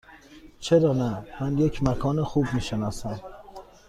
چرا 0.59 0.93
نه؟ 0.93 1.27
من 1.41 1.57
یک 1.57 1.83
مکان 1.83 2.23
خوب 2.23 2.45
می 2.53 2.61
شناسم. 2.61 3.19